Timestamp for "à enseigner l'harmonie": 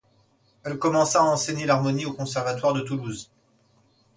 1.21-2.07